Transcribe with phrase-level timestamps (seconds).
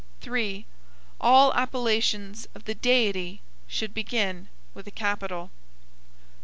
[0.21, 0.65] 3.
[1.19, 5.51] All appellations of the Deity should begin with a capital.